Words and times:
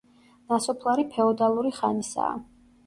ნასოფლარი 0.53 1.05
ფეოდალური 1.13 1.77
ხანისაა. 1.83 2.43